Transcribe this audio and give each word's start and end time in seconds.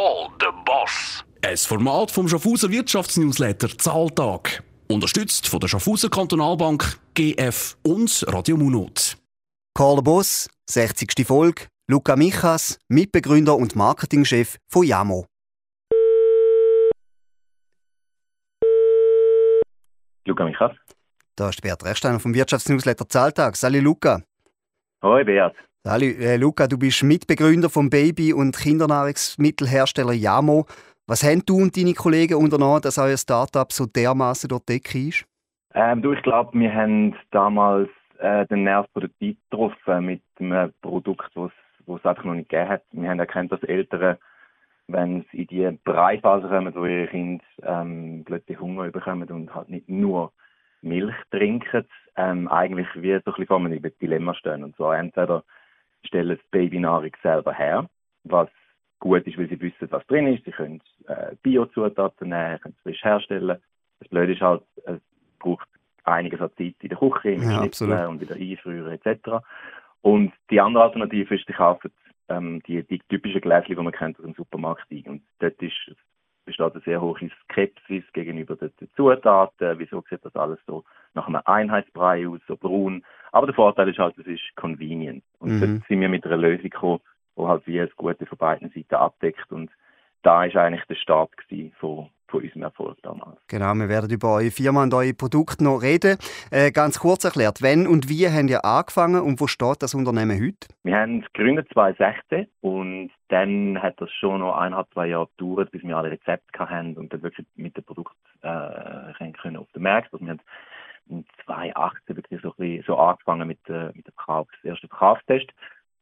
Call 0.00 0.30
the 0.40 0.46
Boss. 0.64 1.22
Ein 1.42 1.58
Format 1.58 2.10
vom 2.10 2.26
Schaffhauser 2.26 2.70
Wirtschaftsnewsletter 2.70 3.68
Zahltag. 3.76 4.62
Unterstützt 4.88 5.46
von 5.46 5.60
der 5.60 5.68
Schaffhauser 5.68 6.08
Kantonalbank, 6.08 6.98
GF 7.12 7.76
und 7.82 8.24
Radio 8.28 8.56
Munot. 8.56 9.18
Call 9.74 9.96
the 9.96 10.02
Boss, 10.02 10.48
60. 10.70 11.26
Folge. 11.26 11.66
Luca 11.86 12.16
Michas, 12.16 12.78
Mitbegründer 12.88 13.54
und 13.54 13.76
Marketingchef 13.76 14.56
von 14.70 14.86
Yamo. 14.86 15.26
Luca 20.24 20.44
Michas. 20.44 20.72
Da 21.36 21.50
ist 21.50 21.60
Bert 21.60 21.84
Rechsteiner 21.84 22.20
vom 22.20 22.32
Wirtschaftsnewsletter 22.32 23.06
Zahltag. 23.06 23.54
Salut 23.54 23.82
Luca. 23.82 24.22
Hoi 25.02 25.24
Beat. 25.24 25.52
Salut 25.82 26.20
äh, 26.20 26.36
Luca, 26.36 26.66
du 26.66 26.78
bist 26.78 27.02
Mitbegründer 27.02 27.70
vom 27.70 27.88
Baby- 27.88 28.34
und 28.34 28.54
Kindernahrungsmittelhersteller 28.54 30.12
Yamo. 30.12 30.66
Was 31.06 31.24
haben 31.24 31.42
du 31.46 31.56
und 31.56 31.74
deine 31.74 31.94
Kollegen 31.94 32.34
unternommen, 32.34 32.82
dass 32.82 32.98
euer 32.98 33.16
Startup 33.16 33.72
so 33.72 33.86
dermaßen 33.86 34.46
dort 34.48 34.68
Decke 34.68 35.08
ist? 35.08 35.24
Ähm, 35.72 36.02
du, 36.02 36.12
ich 36.12 36.22
glaube, 36.22 36.50
wir 36.58 36.74
haben 36.74 37.16
damals 37.30 37.88
äh, 38.18 38.46
den 38.48 38.64
Nerv 38.64 38.88
von 38.92 39.00
der 39.00 39.10
Zeit 39.12 39.38
getroffen 39.50 40.04
mit 40.04 40.20
einem 40.38 40.70
Produkt, 40.82 41.30
das 41.34 41.50
es 41.86 42.04
einfach 42.04 42.24
noch 42.24 42.34
nicht 42.34 42.50
gegeben 42.50 42.68
hat. 42.68 42.82
Wir 42.92 43.08
haben 43.08 43.18
erkannt, 43.18 43.50
dass 43.50 43.62
Eltern, 43.62 44.18
wenn 44.86 45.24
sie 45.32 45.44
in 45.44 45.46
die 45.46 45.78
Breiphase 45.82 46.46
kommen, 46.48 46.74
wo 46.74 46.84
ihre 46.84 47.06
Kinder 47.06 47.42
ähm, 47.62 48.22
plötzlich 48.26 48.60
Hunger 48.60 48.90
bekommen 48.90 49.30
und 49.30 49.54
halt 49.54 49.70
nicht 49.70 49.88
nur 49.88 50.30
Milch 50.82 51.16
trinken, 51.30 51.86
ähm, 52.16 52.48
eigentlich 52.48 52.88
wie 52.96 53.12
so 53.12 53.14
ein 53.14 53.22
bisschen 53.22 53.46
vor 53.46 53.56
einem 53.56 53.80
Dilemma 54.02 54.34
stehen. 54.34 54.62
Und 54.62 54.76
zwar 54.76 54.98
entweder 54.98 55.42
stellen 56.10 56.36
das 56.36 56.46
Babynahrung 56.50 57.12
selber 57.22 57.52
her, 57.52 57.88
was 58.24 58.48
gut 58.98 59.26
ist, 59.26 59.38
weil 59.38 59.48
sie 59.48 59.60
wissen, 59.60 59.90
was 59.90 60.06
drin 60.06 60.26
ist. 60.26 60.44
Sie 60.44 60.50
können 60.50 60.82
äh, 61.06 61.34
Biozutaten 61.42 62.28
nehmen, 62.28 62.60
können 62.60 62.74
es 62.76 62.82
frisch 62.82 63.02
herstellen. 63.02 63.58
Das 64.00 64.08
Blöde 64.08 64.32
ist 64.32 64.42
halt, 64.42 64.62
es 64.84 65.00
braucht 65.38 65.68
einiges 66.04 66.40
an 66.40 66.50
Zeit 66.58 66.74
in 66.80 66.88
der 66.88 66.98
Küche, 66.98 67.30
im 67.30 67.42
Ja, 67.42 67.58
Schnitzeln 67.58 68.06
und 68.08 68.20
wieder 68.20 68.34
einfrieren 68.34 68.90
etc. 68.92 69.44
Und 70.02 70.32
die 70.50 70.60
andere 70.60 70.84
Alternative 70.84 71.34
ist, 71.34 71.46
sie 71.46 71.52
kaufen 71.52 71.90
ähm, 72.28 72.62
die, 72.66 72.82
die 72.82 72.98
typischen 73.08 73.40
Gläschen, 73.40 73.76
die 73.76 73.82
man 73.82 73.92
kennt 73.92 74.18
aus 74.18 74.24
dem 74.24 74.34
Supermarkt 74.34 74.90
ein. 74.90 75.04
Und 75.06 75.22
dort 75.38 75.60
ist, 75.62 75.92
besteht 76.44 76.72
eine 76.72 76.82
sehr 76.82 77.00
hohe 77.00 77.18
Skepsis 77.44 78.04
gegenüber 78.12 78.56
den, 78.56 78.72
Zutaten. 78.96 79.78
Wieso 79.78 80.02
sieht 80.08 80.24
das 80.24 80.34
alles 80.36 80.58
so 80.66 80.84
nach 81.14 81.26
einem 81.26 81.42
Einheitsbrei 81.44 82.26
aus, 82.28 82.40
so 82.46 82.56
braun? 82.56 83.04
Aber 83.32 83.46
der 83.46 83.54
Vorteil 83.54 83.88
ist 83.88 83.98
halt, 83.98 84.18
es 84.18 84.26
ist 84.26 84.56
convenient. 84.56 85.24
Und 85.38 85.52
Mhm. 85.52 85.60
dort 85.60 85.88
sind 85.88 86.00
wir 86.00 86.08
mit 86.08 86.24
einer 86.26 86.36
Lösung 86.36 86.70
gekommen, 86.70 87.00
die 87.36 87.42
halt 87.42 87.66
wie 87.66 87.78
das 87.78 87.94
Gute 87.96 88.26
von 88.26 88.38
beiden 88.38 88.70
Seiten 88.70 88.94
abdeckt. 88.94 89.50
Und 89.52 89.70
da 90.22 90.44
ist 90.44 90.56
eigentlich 90.56 90.84
der 90.86 90.96
Start 90.96 91.30
von, 91.78 92.10
von 92.30 92.42
unserem 92.42 92.62
Erfolg 92.62 92.96
damals. 93.02 93.38
Genau, 93.48 93.74
wir 93.74 93.88
werden 93.88 94.10
über 94.10 94.34
eure 94.34 94.50
Firma 94.50 94.82
und 94.82 94.94
eure 94.94 95.14
Produkte 95.14 95.64
noch 95.64 95.82
reden. 95.82 96.16
Äh, 96.50 96.70
ganz 96.70 96.98
kurz 96.98 97.24
erklärt, 97.24 97.62
wenn 97.62 97.86
und 97.86 98.08
wie 98.08 98.28
habt 98.28 98.50
ihr 98.50 98.64
angefangen 98.64 99.20
und 99.20 99.40
wo 99.40 99.46
steht 99.46 99.82
das 99.82 99.94
Unternehmen 99.94 100.40
heute? 100.40 100.68
Wir 100.82 100.96
haben 100.96 101.22
gegründet 101.32 101.68
2016 101.72 102.46
und 102.60 103.10
dann 103.28 103.80
hat 103.82 104.00
das 104.00 104.10
schon 104.12 104.40
noch 104.40 104.56
eineinhalb, 104.56 104.88
zwei 104.92 105.08
Jahre 105.08 105.28
gedauert, 105.36 105.70
bis 105.70 105.82
wir 105.82 105.96
alle 105.96 106.10
Rezepte 106.10 106.58
hatten 106.58 106.96
und 106.96 107.12
dann 107.12 107.22
wirklich 107.22 107.46
mit 107.56 107.76
dem 107.76 107.84
Produkt 107.84 108.16
äh, 108.42 109.32
können 109.42 109.56
auf 109.56 109.70
den 109.72 109.82
Markt. 109.82 110.12
Also 110.12 110.24
wir 110.24 110.32
haben 110.32 110.40
in 111.08 111.24
2018 111.44 112.16
wirklich 112.16 112.40
so, 112.40 112.48
ein 112.50 112.54
bisschen, 112.56 112.84
so 112.86 112.96
angefangen 112.96 113.48
mit, 113.48 113.58
äh, 113.68 113.86
mit 113.94 114.06
dem 114.06 114.14
Verkauf, 114.14 114.48
das 114.52 114.64
erste 114.64 114.88
Verkaufstest. 114.88 115.48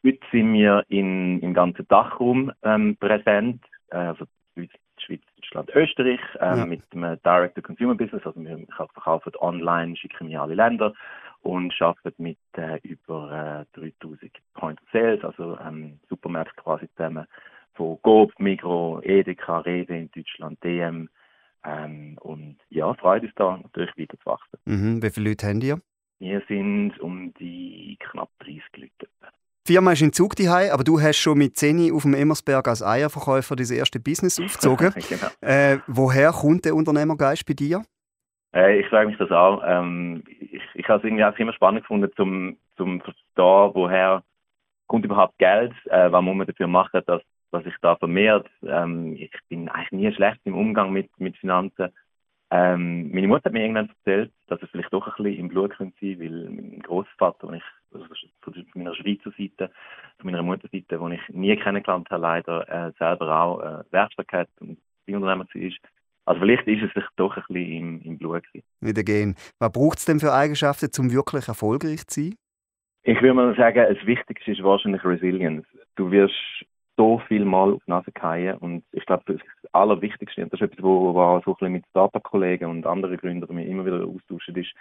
Heute 0.04 0.20
sind 0.30 0.52
wir 0.52 0.84
in, 0.88 1.40
im 1.40 1.54
ganzen 1.54 1.86
Dachraum 1.88 2.52
ähm, 2.62 2.96
präsent, 3.00 3.64
äh, 3.90 3.96
also 3.96 4.26
Schweiz, 4.54 4.70
Schweiz, 4.98 5.22
Deutschland, 5.48 5.70
Österreich, 5.74 6.20
ähm, 6.41 6.58
Ja. 6.58 6.66
mit 6.66 6.92
dem 6.92 7.00
Direct-to-Consumer-Business, 7.24 8.24
also 8.27 8.41
wir 8.44 8.66
verkaufen 8.77 9.32
online, 9.41 9.96
schicken 9.96 10.28
wir 10.28 10.34
in 10.34 10.40
alle 10.40 10.55
Länder 10.55 10.92
und 11.42 11.74
arbeiten 11.80 12.23
mit 12.23 12.39
äh, 12.56 12.78
über 12.83 13.67
äh, 13.74 13.78
3000 13.78 14.33
Point 14.55 14.80
of 14.83 14.89
Sales, 14.92 15.24
also 15.24 15.58
ähm, 15.61 15.98
Supermärkte 16.08 16.61
quasi 16.61 16.89
zusammen 16.90 17.27
von 17.74 17.98
Coop, 18.02 18.33
Migros, 18.39 19.02
Edeka, 19.05 19.61
Rewe 19.61 19.96
in 19.96 20.11
Deutschland, 20.11 20.62
DM 20.62 21.08
ähm, 21.64 22.18
und 22.20 22.58
ja, 22.68 22.92
freut 22.94 23.23
uns 23.23 23.33
da 23.36 23.56
natürlich 23.56 23.96
weiter 23.96 24.18
zu 24.18 24.27
wachsen. 24.27 24.58
Mhm, 24.67 25.02
wie 25.02 25.11
viele 25.11 25.30
Leute 25.30 25.46
habt 25.46 25.64
ihr? 25.64 25.80
Wir 26.20 26.42
sind 26.48 26.98
um 27.00 27.33
die 27.34 27.96
knapp 28.00 28.30
30 28.40 28.62
Leute. 28.77 29.08
Die 29.68 29.74
Firma 29.74 29.92
ist 29.92 30.01
in 30.01 30.14
Zug 30.14 30.34
daheim, 30.34 30.70
aber 30.73 30.83
du 30.83 30.98
hast 30.98 31.18
schon 31.18 31.36
mit 31.36 31.56
10 31.58 31.92
auf 31.92 32.02
dem 32.02 32.14
Emmersberg 32.14 32.67
als 32.68 32.83
Eierverkäufer 32.83 33.55
dieses 33.55 33.77
erste 33.77 34.01
Business 34.01 34.40
aufgezogen. 34.42 34.95
genau. 34.95 35.27
äh, 35.42 35.79
woher 35.86 36.30
kommt 36.33 36.64
der 36.64 36.74
Unternehmergeist 36.74 37.45
bei 37.45 37.52
dir? 37.52 37.83
Äh, 38.55 38.80
ich 38.80 38.86
frage 38.86 39.08
mich 39.08 39.18
das 39.18 39.30
auch. 39.30 39.62
Ähm, 39.67 40.24
ich 40.40 40.62
ich 40.73 40.89
habe 40.89 41.01
es 41.01 41.05
irgendwie 41.05 41.23
auch 41.23 41.36
immer 41.36 41.52
spannend 41.52 41.83
gefunden, 41.83 42.11
zum, 42.17 42.56
zum 42.79 43.02
verstehen, 43.02 43.70
woher 43.74 44.23
kommt 44.86 45.05
überhaupt 45.05 45.36
Geld, 45.36 45.74
äh, 45.90 46.11
was 46.11 46.23
muss 46.23 46.36
man 46.36 46.46
dafür 46.46 46.67
machen, 46.67 47.02
dass, 47.06 47.20
dass 47.50 47.62
sich 47.64 47.74
da 47.83 47.95
vermehrt. 47.96 48.48
Ähm, 48.67 49.17
ich 49.17 49.33
bin 49.50 49.68
eigentlich 49.68 49.92
nie 49.92 50.12
schlecht 50.14 50.40
im 50.45 50.56
Umgang 50.56 50.92
mit, 50.92 51.11
mit 51.18 51.36
Finanzen. 51.36 51.90
Ähm, 52.51 53.11
meine 53.13 53.29
Mutter 53.29 53.47
hat 53.47 53.53
mir 53.53 53.61
irgendwann 53.63 53.91
erzählt, 53.91 54.33
dass 54.47 54.63
es 54.63 54.70
vielleicht 54.70 54.92
doch 54.92 55.07
ein 55.07 55.23
bisschen 55.23 55.41
im 55.41 55.48
Blut 55.48 55.77
könnte 55.77 55.97
sein, 56.01 56.19
weil 56.19 56.48
mein 56.51 56.81
Großvater, 56.81 57.47
und 57.47 57.55
ich, 57.55 57.63
also 57.92 58.07
von 58.41 58.64
meiner 58.75 58.95
Schweizer 58.95 59.31
Seite, 59.36 59.70
von 60.19 60.31
meiner 60.31 60.42
Mutterseite, 60.42 60.98
den 60.98 61.13
ich 61.13 61.29
nie 61.29 61.57
kennengelernt 61.57 62.09
habe, 62.11 62.23
leider 62.23 62.69
äh, 62.69 62.92
selber 62.98 63.41
auch 63.41 63.61
äh, 63.61 63.85
Werkstatt 63.91 64.48
und 64.61 64.79
Unternehmer 65.07 65.47
war. 65.47 65.70
Also 66.25 66.41
vielleicht 66.41 66.67
ist 66.67 66.83
es 66.83 66.92
sich 66.92 67.05
doch 67.17 67.36
ein 67.36 67.42
bisschen 67.48 67.73
im, 67.73 68.03
im 68.03 68.19
Blut 68.19 68.45
gewesen. 68.45 68.67
Wieder 68.80 69.03
gehen. 69.03 69.35
Was 69.59 69.73
braucht 69.73 69.98
es 69.98 70.05
denn 70.05 70.20
für 70.20 70.33
Eigenschaften, 70.33 70.91
um 70.98 71.13
wirklich 71.13 71.48
erfolgreich 71.48 72.07
zu 72.07 72.20
sein? 72.20 72.35
Ich 73.03 73.20
würde 73.23 73.35
mal 73.35 73.57
sagen, 73.57 73.95
das 73.95 74.07
Wichtigste 74.07 74.53
ist 74.53 74.63
wahrscheinlich 74.63 75.03
Resilience. 75.05 75.67
Du 75.97 76.11
wirst 76.11 76.35
so 76.98 77.19
viel 77.29 77.45
Mal 77.45 77.73
auf 77.73 77.83
die 77.86 77.91
Nase 77.91 78.11
fallen 78.19 78.59
und 78.59 78.85
ich 78.92 79.07
glaube, 79.07 79.23
das 79.27 79.73
Allerwichtigste, 79.73 80.42
und 80.42 80.53
das 80.53 80.61
ist 80.61 80.73
etwas, 80.73 80.83
wo, 80.85 81.14
wo 81.14 81.20
auch 81.20 81.45
so 81.45 81.53
ein 81.53 81.55
bisschen 81.55 81.73
mit 81.73 81.86
Startup-Kollegen 81.91 82.69
und 82.69 82.86
anderen 82.86 83.17
Gründern 83.17 83.55
mir 83.55 83.64
immer 83.67 83.86
wieder 83.86 84.05
austauschen, 84.05 84.57
ist, 84.57 84.75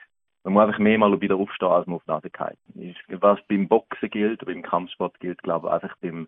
man 0.43 0.53
muss 0.53 0.63
einfach 0.63 0.79
mehrmal 0.79 1.19
wieder 1.21 1.35
aufstehen, 1.35 1.67
als 1.69 1.85
man 1.87 1.97
auf 1.97 2.03
die 2.05 2.11
Nase 2.11 2.29
fallen. 2.35 2.95
Was 3.21 3.39
beim 3.47 3.67
Boxen 3.67 4.09
gilt, 4.09 4.43
beim 4.45 4.63
Kampfsport 4.63 5.19
gilt, 5.19 5.41
glaube 5.43 5.67
ich, 5.67 5.73
einfach 5.73 5.95
beim 6.01 6.27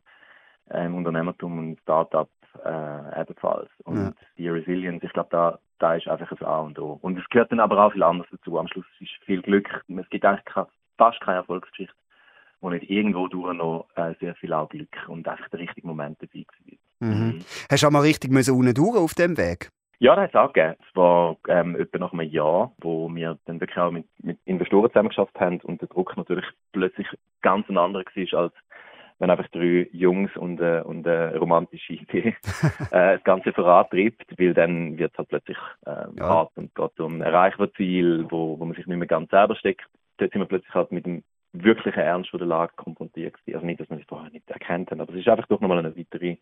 ähm, 0.72 0.96
Unternehmertum 0.96 1.58
und 1.58 1.80
Startup 1.82 2.30
äh, 2.64 3.22
ebenfalls. 3.22 3.70
Und 3.86 3.98
Ja. 3.98 4.14
die 4.38 4.50
Resilience, 4.50 5.04
ich 5.04 5.14
glaube, 5.14 5.30
da, 5.32 5.60
da 5.80 5.96
ist 5.96 6.08
einfach 6.08 6.32
ein 6.32 6.46
A 6.46 6.60
und 6.60 6.78
O. 6.80 7.00
Und 7.02 7.18
es 7.18 7.28
gehört 7.30 7.52
dann 7.52 7.60
aber 7.60 7.84
auch 7.84 7.94
viel 7.94 8.04
anderes 8.04 8.30
dazu. 8.32 8.60
Am 8.60 8.68
Schluss 8.68 8.86
ist 9.00 9.12
viel 9.26 9.42
Glück. 9.42 9.84
Es 9.88 10.10
gibt 10.10 10.26
eigentlich 10.26 10.44
fast 10.98 11.22
keine 11.22 11.38
Erfolgsgeschichte, 11.38 11.96
wo 12.62 12.70
nicht 12.70 12.90
irgendwo 12.90 13.28
durch 13.28 13.54
noch 13.56 13.88
äh, 13.96 14.14
sehr 14.20 14.36
viel 14.36 14.54
Glück 14.70 14.96
und 15.08 15.28
einfach 15.28 15.50
der 15.50 15.60
richtige 15.60 15.88
Moment 15.88 16.18
dabei 16.22 16.46
war. 17.00 17.08
Mhm. 17.08 17.40
Hast 17.70 17.84
du 17.84 17.88
auch 17.88 17.92
mal 17.92 18.02
richtig 18.02 18.32
müssen 18.32 18.56
unten 18.56 18.74
durch 18.74 18.98
auf 18.98 19.14
dem 19.14 19.38
Weg? 19.38 19.70
Ja, 20.00 20.16
das 20.16 20.26
hat 20.26 20.30
es 20.30 20.36
auch 20.36 20.54
gegeben. 20.54 20.76
Es 20.80 20.96
war 20.96 21.38
ähm, 21.50 21.76
etwa 21.76 21.98
nach 21.98 22.14
einem 22.14 22.30
Jahr, 22.30 22.72
wo 22.80 23.14
wir 23.14 23.38
dann 23.46 23.60
wirklich 23.60 23.78
auch 23.78 23.92
mit, 23.92 24.06
mit 24.24 24.38
Investoren 24.46 24.90
zusammengeschafft 24.90 25.38
haben 25.40 25.60
und 25.62 25.82
der 25.82 25.90
Druck 25.90 26.16
natürlich 26.16 26.46
plötzlich 26.72 27.08
ganz 27.42 27.68
ein 27.70 27.78
anderer 27.78 28.06
war, 28.06 28.40
als 28.40 28.54
wenn 29.20 29.30
einfach 29.30 29.50
drei 29.50 29.90
Jungs 29.92 30.36
und, 30.38 30.62
äh, 30.62 30.82
und 30.86 31.06
eine 31.06 31.38
romantische 31.38 31.94
Idee 31.94 32.36
äh, 32.92 33.18
das 33.18 33.24
Ganze 33.26 33.52
vorantreibt, 33.52 34.40
weil 34.40 34.54
dann 34.54 34.98
wird 34.98 35.12
es 35.12 35.18
halt 35.18 35.28
plötzlich 35.28 35.58
ähm, 35.86 36.16
Ja. 36.18 36.30
hart 36.30 36.52
und 36.56 36.74
geht 36.74 37.00
um 37.02 37.16
ein 37.16 37.22
erreichbares 37.22 37.74
Ziel, 37.74 38.26
wo, 38.30 38.58
wo 38.58 38.66
man 38.66 38.76
sich 38.76 38.88
nicht 38.88 38.98
mehr 38.98 39.08
ganz 39.08 39.30
selber 39.30 39.56
steckt. 39.56 39.86
Dort 40.18 40.32
sind 40.32 40.42
wir 40.42 40.48
plötzlich 40.48 40.74
halt 40.74 40.94
mit 40.94 41.06
dem 41.06 41.24
wirklichen 41.54 42.00
Ernst 42.00 42.32
der 42.34 42.46
Lage 42.46 42.74
konfrontiert 42.76 43.34
gewesen. 43.34 43.56
Also 43.56 43.66
nicht, 43.66 43.80
dass 43.80 43.90
man 43.90 44.00
es 44.00 44.06
vorher 44.08 44.32
nicht 44.32 44.50
erkannt 44.50 44.92
hat, 44.92 45.00
aber 45.00 45.14
es 45.14 45.20
ist 45.20 45.28
einfach 45.28 45.48
doch 45.48 45.62
nochmal 45.62 45.80
eine 45.80 45.96
weitere, 45.96 46.38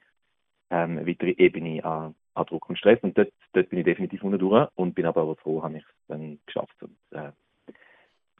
ähm, 0.70 0.98
eine 0.98 1.08
weitere 1.08 1.32
Ebene 1.38 1.84
an, 1.84 2.16
an 2.34 2.46
Druck 2.46 2.70
und 2.70 2.78
Stress. 2.78 3.00
Und 3.02 3.18
dort, 3.18 3.32
dort 3.54 3.70
bin 3.70 3.80
ich 3.80 3.86
definitiv 3.86 4.24
unten 4.24 4.40
durch 4.40 4.68
und 4.76 4.96
bin 4.96 5.06
aber 5.06 5.24
auch 5.24 5.38
froh, 5.40 5.64
habe 5.64 5.78
ich 5.78 5.84
es 5.84 6.08
dann 6.08 6.40
geschafft 6.46 6.76
und 6.82 6.98
äh, 7.12 7.32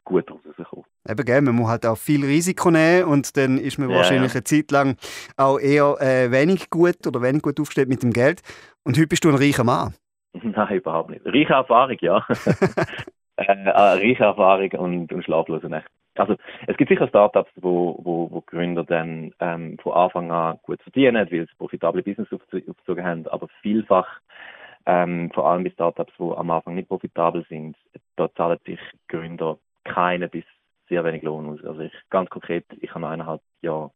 gut 0.04 0.30
rausgekommen. 0.30 0.84
Eben, 1.08 1.24
gell, 1.24 1.42
man 1.42 1.54
muss 1.54 1.68
halt 1.68 1.86
auch 1.86 1.96
viel 1.96 2.24
Risiko 2.24 2.70
nehmen 2.70 3.04
und 3.04 3.36
dann 3.36 3.58
ist 3.58 3.78
man 3.78 3.90
Ja, 3.90 3.96
wahrscheinlich 3.96 4.32
ja. 4.32 4.36
eine 4.36 4.44
Zeit 4.44 4.70
lang 4.70 4.96
auch 5.36 5.58
eher 5.58 5.96
äh, 6.00 6.30
wenig 6.30 6.70
gut 6.70 7.06
oder 7.06 7.22
wenig 7.22 7.42
gut 7.42 7.60
aufgestellt 7.60 7.88
mit 7.88 8.02
dem 8.02 8.12
Geld. 8.12 8.42
Und 8.84 8.96
heute 8.96 9.06
bist 9.06 9.24
du 9.24 9.28
ein 9.28 9.36
reicher 9.36 9.64
Mann. 9.64 9.94
Nein, 10.32 10.76
überhaupt 10.76 11.10
nicht. 11.10 11.24
Reiche 11.24 11.52
Erfahrung, 11.52 11.96
ja. 12.00 12.26
äh, 13.36 13.42
äh, 13.44 13.70
reiche 13.70 14.24
Erfahrung 14.24 14.70
und, 14.72 15.12
und 15.12 15.24
schlaflose 15.24 15.68
Nächte. 15.68 15.90
Also 16.18 16.36
es 16.66 16.76
gibt 16.76 16.90
sicher 16.90 17.08
Startups, 17.08 17.50
wo, 17.56 17.98
wo, 18.02 18.30
wo 18.30 18.40
Gründer 18.42 18.84
dann 18.84 19.32
ähm, 19.40 19.78
von 19.82 19.92
Anfang 19.92 20.30
an 20.30 20.58
gut 20.62 20.82
verdienen, 20.82 21.28
weil 21.30 21.46
sie 21.46 21.54
profitable 21.56 22.02
Business 22.02 22.28
aufz- 22.30 22.68
aufgezogen 22.68 23.04
haben, 23.04 23.26
aber 23.28 23.48
vielfach, 23.62 24.20
ähm, 24.86 25.30
vor 25.32 25.48
allem 25.48 25.64
bei 25.64 25.70
Startups, 25.70 26.12
wo 26.18 26.34
am 26.34 26.50
Anfang 26.50 26.74
nicht 26.74 26.88
profitabel 26.88 27.44
sind, 27.48 27.76
da 28.16 28.32
zahlen 28.34 28.58
sich 28.64 28.80
Gründer 29.08 29.58
keine 29.84 30.28
bis 30.28 30.44
sehr 30.88 31.04
wenig 31.04 31.22
Lohn 31.22 31.48
aus. 31.48 31.64
Also 31.64 31.80
ich, 31.80 31.92
ganz 32.10 32.30
konkret, 32.30 32.64
ich 32.80 32.94
habe 32.94 33.06
eineinhalb 33.06 33.42
Jahre 33.60 33.90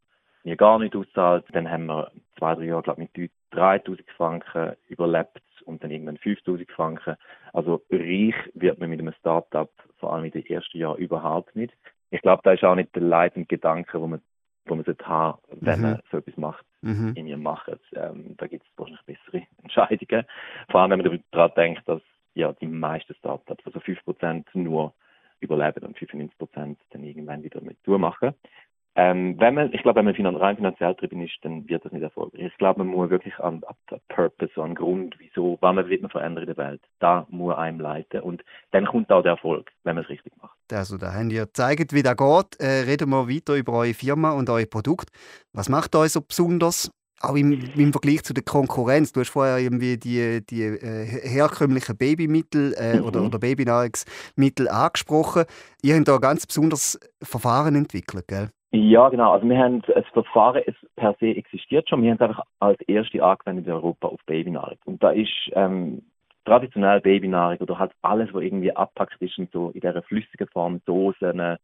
mir 0.44 0.56
gar 0.56 0.78
nicht 0.78 0.94
auszahlt. 0.96 1.44
Dann 1.52 1.70
haben 1.70 1.86
wir 1.86 2.10
zwei, 2.38 2.54
drei 2.54 2.64
Jahre, 2.64 2.82
glaube 2.82 3.02
ich, 3.02 3.10
mit 3.16 3.30
3000 3.50 4.10
Franken 4.16 4.76
überlebt 4.88 5.42
und 5.64 5.82
dann 5.82 5.90
irgendwann 5.90 6.16
5000 6.18 6.70
Franken. 6.70 7.16
Also 7.52 7.82
reich 7.90 8.34
wird 8.54 8.78
man 8.78 8.90
mit 8.90 9.00
einem 9.00 9.14
Startup 9.14 9.70
vor 9.98 10.12
allem 10.12 10.24
in 10.24 10.32
den 10.32 10.46
ersten 10.46 10.78
Jahren 10.78 10.98
überhaupt 10.98 11.54
nicht. 11.56 11.72
Ich 12.12 12.20
glaube, 12.22 12.42
da 12.44 12.52
ist 12.52 12.62
auch 12.62 12.74
nicht 12.74 12.94
der 12.94 13.02
leitende 13.02 13.46
Gedanke, 13.46 14.00
wo 14.00 14.06
man, 14.06 14.20
wo 14.66 14.74
man 14.74 14.84
sollte 14.84 15.06
haben, 15.06 15.38
wenn 15.60 15.78
mhm. 15.78 15.82
man 15.82 16.02
so 16.10 16.18
etwas 16.18 16.36
macht, 16.36 16.64
mhm. 16.82 17.14
in 17.16 17.26
ihrem 17.26 17.42
Machen. 17.42 17.80
Ähm, 17.94 18.36
da 18.36 18.46
gibt 18.46 18.64
es 18.64 18.70
wahrscheinlich 18.76 19.04
bessere 19.04 19.46
Entscheidungen. 19.62 20.26
Vor 20.70 20.80
allem, 20.80 20.90
wenn 20.90 21.10
man 21.10 21.24
daran 21.30 21.52
denkt, 21.56 21.88
dass 21.88 22.02
ja 22.34 22.52
die 22.52 22.66
meisten 22.66 23.14
Startups, 23.14 23.64
also 23.66 23.78
5% 23.80 24.44
nur 24.54 24.94
überleben 25.40 25.84
und 25.84 25.98
95% 25.98 26.76
dann 26.90 27.04
irgendwann 27.04 27.42
wieder 27.42 27.60
mit 27.60 27.76
machen. 27.88 28.34
Ähm, 28.94 29.36
wenn 29.38 29.54
man, 29.54 29.72
ich 29.72 29.82
glaube, 29.82 30.04
wenn 30.04 30.22
man 30.22 30.36
rein 30.36 30.56
finanziell 30.56 30.94
drin 30.94 31.22
ist, 31.22 31.38
dann 31.42 31.66
wird 31.66 31.84
das 31.84 31.92
nicht 31.92 32.02
erfolgreich. 32.02 32.42
Ich 32.42 32.58
glaube, 32.58 32.84
man 32.84 32.88
muss 32.88 33.08
wirklich 33.08 33.34
an, 33.38 33.62
an 33.66 34.00
Purpose, 34.08 34.62
an 34.62 34.74
Grund, 34.74 35.14
wieso, 35.18 35.56
was 35.60 35.74
man 35.74 35.88
will 35.88 36.00
man 36.02 36.10
verändern 36.10 36.46
in 36.46 36.54
der 36.54 36.56
Welt. 36.58 36.82
Da 36.98 37.26
muss 37.30 37.56
einem 37.56 37.80
leiten 37.80 38.20
und 38.20 38.44
dann 38.72 38.84
kommt 38.84 39.10
auch 39.10 39.22
der 39.22 39.32
Erfolg, 39.32 39.70
wenn 39.84 39.94
man 39.94 40.04
es 40.04 40.10
richtig 40.10 40.34
macht. 40.42 40.58
Also, 40.70 40.98
da 40.98 41.14
haben 41.14 41.30
ihr 41.30 41.46
gezeigt, 41.46 41.94
wie 41.94 42.02
das 42.02 42.16
geht. 42.16 42.60
Äh, 42.60 42.84
reden 42.86 43.08
wir 43.08 43.28
weiter 43.28 43.54
über 43.54 43.72
eure 43.72 43.94
Firma 43.94 44.32
und 44.32 44.50
euer 44.50 44.66
Produkt. 44.66 45.08
Was 45.52 45.70
macht 45.70 45.94
euch 45.96 46.12
so 46.12 46.20
besonders? 46.20 46.90
auch 47.24 47.36
im, 47.36 47.52
im, 47.52 47.92
Vergleich 47.92 48.24
zu 48.24 48.34
der 48.34 48.42
Konkurrenz, 48.42 49.12
du 49.12 49.20
hast 49.20 49.30
vorher 49.30 49.58
irgendwie 49.58 49.96
die, 49.96 50.44
die 50.44 50.64
äh, 50.64 51.04
herkömmlichen 51.06 51.96
Babymittel 51.96 52.74
äh, 52.74 52.96
mhm. 52.96 53.04
oder, 53.04 53.22
oder 53.22 53.38
Babynahrungsmittel 53.38 54.68
angesprochen. 54.68 55.44
Ihr 55.82 55.94
habt 55.94 56.08
da 56.08 56.16
ein 56.16 56.20
ganz 56.20 56.46
besonderes 56.46 56.98
Verfahren 57.22 57.76
entwickelt, 57.76 58.26
gell? 58.26 58.50
Ja, 58.74 59.10
genau. 59.10 59.32
Also 59.32 59.46
wir 59.46 59.58
haben 59.58 59.82
das 59.82 60.06
Verfahren 60.14 60.62
es 60.66 60.74
per 60.96 61.14
se 61.20 61.26
existiert 61.26 61.88
schon. 61.88 62.02
Wir 62.02 62.10
haben 62.10 62.16
es 62.16 62.22
einfach 62.22 62.44
als 62.58 62.80
erste 62.82 63.22
angewendet 63.22 63.66
in 63.66 63.72
Europa 63.72 64.08
auf 64.08 64.20
Babynahrung. 64.24 64.78
Und 64.86 65.02
da 65.02 65.10
ist 65.10 65.28
ähm, 65.52 66.02
traditionell 66.46 67.02
Babynahrung 67.02 67.58
oder 67.58 67.78
halt 67.78 67.92
alles, 68.00 68.32
was 68.32 68.42
irgendwie 68.42 68.74
abpackt 68.74 69.20
ist 69.20 69.36
in 69.36 69.48
so 69.52 69.70
in 69.70 69.80
dieser 69.80 70.02
flüssigen 70.02 70.48
Form, 70.48 70.80
Dosen, 70.86 71.58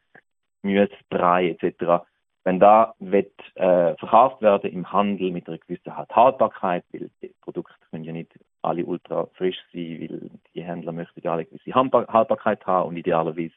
Müsli, 0.63 0.97
Brei 1.09 1.57
etc. 1.59 2.05
Wenn 2.45 2.61
da 2.61 2.95
wird, 2.99 3.33
äh, 3.55 3.95
verkauft 3.97 4.43
werden 4.43 4.71
im 4.71 4.93
Handel 4.93 5.31
mit 5.31 5.49
einer 5.49 5.59
gewissen 5.59 5.97
halt 5.97 6.15
Haltbarkeit, 6.15 6.85
weil 6.93 7.11
die 7.23 7.33
Produkte 7.41 7.75
können 7.91 8.05
ja 8.05 8.13
nicht 8.13 8.39
alle 8.61 8.85
ultra 8.85 9.27
frisch 9.33 9.59
sein, 9.73 9.99
weil 10.01 10.31
die 10.55 10.63
Händler 10.63 10.93
möchten 10.93 11.21
ja 11.23 11.33
alle 11.33 11.47
gewisse 11.47 11.75
Haltbarkeit 11.75 12.67
haben 12.67 12.91
und 12.91 12.97
idealerweise 12.99 13.55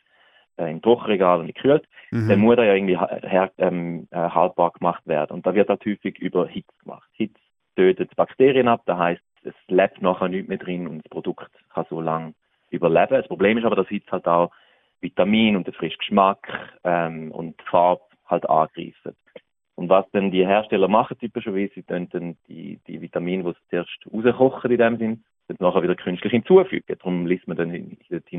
äh, 0.58 0.70
im 0.72 0.82
Trockenregal 0.82 1.40
und 1.40 1.48
gekühlt, 1.48 1.88
mhm. 2.12 2.30
dann 2.30 2.40
muss 2.40 2.58
er 2.58 2.66
ja 2.66 2.74
irgendwie 2.76 2.98
her, 2.98 3.52
ähm, 3.58 4.08
äh, 4.12 4.18
haltbar 4.18 4.72
gemacht 4.72 5.06
werden. 5.08 5.32
Und 5.32 5.46
da 5.46 5.54
wird 5.54 5.70
halt 5.70 5.86
häufig 5.86 6.20
über 6.20 6.48
Hitze 6.48 6.74
gemacht. 6.84 7.10
Hitze 7.14 7.40
tötet 7.76 8.16
Bakterien 8.16 8.68
ab, 8.68 8.82
das 8.86 8.98
heißt, 8.98 9.22
es 9.44 9.54
lebt 9.68 10.02
nachher 10.02 10.28
nicht 10.28 10.48
mehr 10.48 10.58
drin 10.58 10.88
und 10.88 11.04
das 11.04 11.10
Produkt 11.10 11.52
kann 11.74 11.86
so 11.90 12.00
lange 12.00 12.34
überleben. 12.70 13.16
Das 13.16 13.28
Problem 13.28 13.58
ist 13.58 13.66
aber, 13.66 13.76
dass 13.76 13.88
Hitze 13.88 14.12
halt 14.12 14.28
auch 14.28 14.52
Vitamin 15.00 15.56
und 15.56 15.68
den 15.68 15.74
frischen 15.74 15.98
Geschmack 15.98 16.48
ähm, 16.84 17.32
und 17.32 17.60
die 17.60 17.66
Farbe 17.70 18.04
halt 18.28 18.48
angreifen. 18.50 19.16
Und 19.76 19.90
was 19.90 20.06
dann 20.12 20.32
die 20.32 20.46
Hersteller 20.46 20.88
machen 20.88 21.18
typischerweise, 21.18 21.74
sie 21.74 21.84
dann 21.88 22.38
die, 22.48 22.80
die 22.88 23.02
Vitamine, 23.02 23.44
die 23.44 23.50
sie 23.50 23.70
zuerst 23.70 24.40
rauskochen 24.40 24.72
in 24.72 24.78
dem 24.78 24.98
Sinn, 24.98 25.24
dann 25.48 25.58
nachher 25.60 25.84
wieder 25.84 25.96
künstlich 25.96 26.32
hinzufügen. 26.32 26.96
Darum 27.00 27.26
liest 27.26 27.48
man 27.48 27.58
dann 27.58 27.72
hinten 27.72 27.98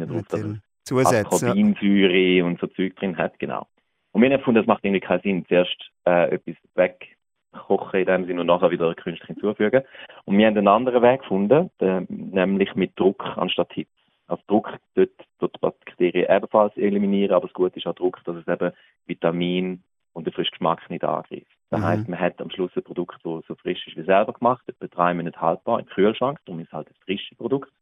drauf, 0.09 0.27
dass 0.29 0.45
Zusätze. 0.85 1.27
Ascorbinsäure 1.27 2.45
und 2.45 2.61
so 2.61 2.67
Zeug 2.69 2.97
drin 2.97 3.17
hat, 3.17 3.39
genau. 3.39 3.67
Und 4.13 4.23
wir 4.23 4.31
haben 4.31 4.39
gefunden, 4.39 4.61
das 4.61 4.67
macht 4.67 4.85
irgendwie 4.85 5.01
keinen 5.01 5.23
Sinn, 5.23 5.47
zuerst 5.47 5.91
äh, 6.07 6.35
etwas 6.35 6.57
wegkochen 6.75 8.01
in 8.01 8.07
dem 8.07 8.27
Sinne 8.27 8.41
und 8.43 8.47
nachher 8.47 8.71
wieder 8.71 8.95
künstlich 8.95 9.27
hinzufügen. 9.27 9.83
Und 10.25 10.37
wir 10.37 10.47
haben 10.47 10.59
einen 10.59 10.69
anderen 10.69 11.03
Weg 11.03 11.23
gefunden, 11.23 11.71
äh, 11.81 12.03
nämlich 12.09 12.75
mit 12.75 12.99
Druck 12.99 13.25
anstatt 13.37 13.73
Hitze. 13.73 13.91
Also 14.27 14.43
Druck 14.47 14.77
dort, 14.95 15.11
dort 15.39 15.61
Bakterien 15.61 16.31
ebenfalls 16.31 16.77
eliminieren, 16.77 17.35
aber 17.35 17.47
das 17.47 17.55
Gute 17.55 17.79
ist 17.79 17.87
auch 17.87 17.95
Druck, 17.95 18.23
dass 18.25 18.37
es 18.37 18.49
eben 18.49 18.73
Vitamin 19.07 19.83
und 20.13 20.27
den 20.27 20.33
frischen 20.33 20.53
Geschmack 20.53 20.89
nicht 20.91 21.05
angreift. 21.05 21.47
Das 21.71 21.81
mhm. 21.81 21.85
heißt, 21.85 22.09
man 22.09 22.21
hat 22.21 22.41
am 22.41 22.51
Schluss 22.51 22.71
ein 22.77 22.83
Produkt, 22.83 23.17
das 23.25 23.45
so 23.47 23.55
frisch 23.55 23.87
ist 23.87 23.97
wie 23.97 24.05
selber 24.05 24.33
gemacht, 24.35 24.63
etwa 24.67 24.87
drei 24.87 25.15
Monate 25.15 25.41
haltbar 25.41 25.81
im 25.81 25.87
Kühlschrank, 25.87 26.39
darum 26.45 26.61
ist 26.61 26.69
es 26.69 26.73
halt 26.73 26.89
ein 26.89 26.95
frisches 27.05 27.37
Produkt. 27.37 27.73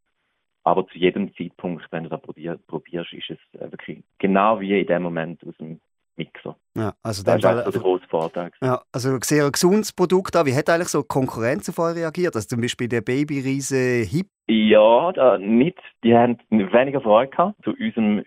Aber 0.63 0.87
zu 0.89 0.99
jedem 0.99 1.35
Zeitpunkt, 1.37 1.87
wenn 1.91 2.05
du 2.05 2.11
das 2.11 2.21
probierst, 2.67 3.13
ist 3.13 3.31
es 3.31 3.61
äh, 3.61 3.71
wirklich 3.73 4.03
genau 4.19 4.61
wie 4.61 4.79
in 4.81 4.87
dem 4.87 5.03
Moment 5.03 5.43
aus 5.47 5.57
dem 5.59 5.81
Mixer. 6.17 6.57
Ja, 6.77 6.93
also 7.03 7.25
das 7.25 7.37
ist 7.37 7.43
Fall, 7.43 7.65
der 7.65 7.81
große 7.81 8.07
Vorteil. 8.09 8.51
Ja, 8.63 8.83
also 8.93 9.17
sehr 9.23 9.47
ein 9.47 9.53
gesundes 9.53 9.93
Produkt. 9.93 10.35
Wie 10.35 10.55
hat 10.55 10.69
eigentlich 10.69 10.89
so 10.89 11.03
Konkurrenz 11.03 11.69
auf 11.71 11.79
euch 11.79 11.97
reagiert? 11.97 12.35
Also 12.35 12.47
zum 12.47 12.61
Beispiel 12.61 12.89
der 12.89 13.01
Babyriese 13.01 14.05
Hip? 14.05 14.27
Ja, 14.49 15.13
da 15.13 15.39
nicht. 15.39 15.79
Die 16.05 16.15
haben 16.15 16.39
weniger 16.51 17.01
Freude 17.01 17.31
gehabt. 17.31 17.65
Zu 17.65 17.71
unserem 17.71 18.25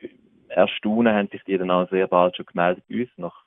Erstaunen 0.50 1.14
haben 1.14 1.28
sich 1.30 1.44
die 1.44 1.58
dann 1.58 1.70
auch 1.70 1.90
sehr 1.90 2.08
bald 2.08 2.36
schon 2.36 2.48
gemeldet 2.48 2.84
bei 2.90 3.02
uns. 3.02 3.10
Nach, 3.18 3.44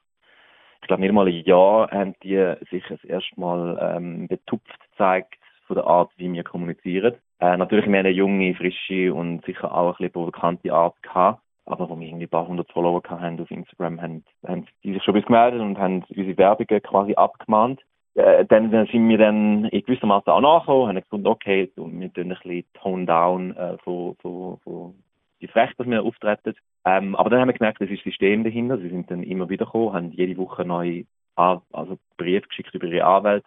ich 0.80 0.86
glaube, 0.86 1.02
nicht 1.02 1.12
mal 1.12 1.26
ein 1.26 1.44
Jahr 1.44 1.90
haben 1.90 2.14
die 2.22 2.54
sich 2.70 2.84
das 2.88 3.02
erste 3.04 3.40
Mal 3.40 3.78
ähm, 3.80 4.28
betupft 4.28 4.78
gezeigt 4.90 5.34
von 5.66 5.76
der 5.76 5.86
Art, 5.86 6.10
wie 6.16 6.32
wir 6.32 6.44
kommunizieren. 6.44 7.16
Äh, 7.40 7.56
natürlich, 7.56 7.86
wir 7.86 7.98
haben 7.98 8.06
eine 8.06 8.10
junge, 8.10 8.54
frische 8.54 9.12
und 9.12 9.44
sicher 9.44 9.74
auch 9.74 9.88
ein 9.88 9.92
bisschen 9.92 10.12
provokante 10.12 10.72
Art 10.72 11.00
gehabt. 11.02 11.42
Aber 11.66 11.90
wo 11.90 11.98
wir 11.98 12.06
irgendwie 12.06 12.26
ein 12.26 12.30
paar 12.30 12.46
hundert 12.46 12.70
Follower 12.70 13.02
hatten 13.08 13.40
auf 13.40 13.50
Instagram, 13.50 14.00
haben, 14.00 14.24
haben 14.46 14.66
die 14.84 14.92
sich 14.92 15.02
schon 15.02 15.14
bisschen 15.14 15.34
gemeldet 15.34 15.60
und 15.60 15.78
haben 15.78 16.04
unsere 16.08 16.38
Werbungen 16.38 16.82
quasi 16.82 17.14
abgemahnt. 17.14 17.80
Äh, 18.14 18.46
dann 18.46 18.70
sind 18.70 19.08
wir 19.08 19.18
dann 19.18 19.64
in 19.66 19.82
gewisser 19.82 20.06
Maße 20.06 20.32
auch 20.32 20.40
nachgekommen, 20.40 20.88
haben 20.88 20.96
gefunden, 20.96 21.26
okay, 21.26 21.70
wir 21.74 22.12
tun 22.12 22.32
ein 22.32 22.38
bisschen 22.42 22.64
Tone 22.74 23.04
down 23.04 23.56
äh, 23.56 23.76
von, 23.78 24.14
von, 24.22 24.58
von 24.60 24.94
die 25.40 25.48
Frech, 25.48 25.70
dass 25.76 25.86
wir 25.86 26.02
auftreten. 26.02 26.54
Ähm, 26.84 27.16
aber 27.16 27.30
dann 27.30 27.40
haben 27.40 27.48
wir 27.48 27.54
gemerkt, 27.54 27.80
es 27.82 27.90
ist 27.90 28.04
System 28.04 28.44
dahinter. 28.44 28.78
Sie 28.78 28.88
sind 28.88 29.10
dann 29.10 29.24
immer 29.24 29.48
wieder 29.48 29.66
gekommen, 29.66 29.92
haben 29.92 30.12
jede 30.12 30.36
Woche 30.38 30.64
neue 30.64 31.04
also 31.34 31.98
Brief 32.16 32.48
geschickt 32.48 32.74
über 32.74 32.86
ihre 32.86 33.04
Anwälte 33.04 33.46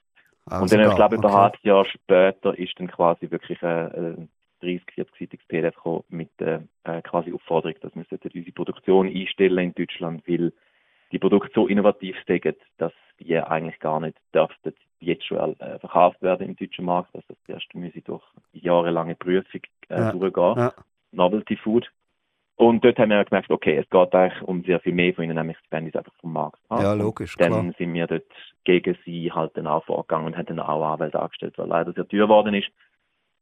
Ah, 0.50 0.62
und 0.62 0.72
dann, 0.72 0.90
ich 0.90 0.96
glaube, 0.96 1.18
okay. 1.18 1.28
ein 1.28 1.34
halbes 1.34 1.63
Jahr 1.63 1.86
später 1.86 2.57
ist 2.57 2.80
dann 2.80 2.88
quasi 2.88 3.30
wirklich 3.30 3.62
ein, 3.63 4.30
30, 4.62 4.81
40-seitiges 4.98 5.48
PDF 5.48 5.75
gekommen 5.75 6.04
mit 6.10 6.30
der 6.40 6.63
äh, 6.84 7.01
quasi 7.01 7.31
Aufforderung, 7.31 7.75
dass 7.81 7.96
wir 7.96 8.06
unsere 8.12 8.51
Produktion 8.51 9.07
einstellen 9.07 9.60
in 9.60 9.74
Deutschland, 9.74 10.22
weil 10.28 10.51
die 11.12 11.19
Produkte 11.19 11.51
so 11.56 11.68
innovativ 11.68 12.16
sind, 12.28 12.57
dass 12.78 12.94
die 13.19 13.38
eigentlich 13.38 13.80
gar 13.80 14.00
nicht 14.00 14.18
dürften 14.34 14.74
jetzt 15.00 15.25
schon 15.25 15.60
äh, 15.60 15.80
verkauft 15.80 16.22
werden 16.22 16.48
im 16.48 16.56
deutschen 16.56 16.86
Markt. 16.86 17.16
Also 17.16 17.28
das 17.30 17.56
erste 17.56 17.78
müssen 17.78 18.04
durch 18.04 18.24
jahrelange 18.54 19.16
Prüfung 19.16 19.62
äh, 19.90 20.00
ja. 20.00 20.12
durchgehen. 20.12 20.57
Ja. 20.57 20.73
Novelty 21.12 21.56
Food. 21.56 21.90
Und 22.59 22.83
dort 22.83 22.99
haben 22.99 23.09
wir 23.09 23.23
gemerkt, 23.23 23.49
okay, 23.51 23.78
es 23.78 23.89
geht 23.89 24.13
eigentlich 24.13 24.42
um 24.42 24.66
sehr 24.66 24.81
viel 24.81 24.92
mehr 24.92 25.13
von 25.13 25.23
ihnen, 25.23 25.35
nämlich 25.35 25.56
sie 25.63 25.71
werden 25.71 25.95
einfach 25.95 26.13
vom 26.19 26.33
Markt 26.33 26.59
haben. 26.69 26.81
Ja, 26.81 26.94
logisch, 26.94 27.37
und 27.37 27.42
Dann 27.42 27.51
klar. 27.54 27.73
sind 27.78 27.94
wir 27.94 28.06
dort 28.06 28.25
gegen 28.66 28.97
sie 29.06 29.31
halt 29.31 29.56
dann 29.56 29.66
auch 29.66 29.85
vorgegangen 29.85 30.28
und 30.28 30.37
haben 30.37 30.45
dann 30.45 30.59
auch 30.59 30.83
Anwälte 30.83 31.21
angestellt, 31.21 31.57
weil 31.57 31.68
leider 31.68 31.94
sehr 31.94 32.06
teuer 32.06 32.28
geworden 32.28 32.54
ist. 32.54 32.69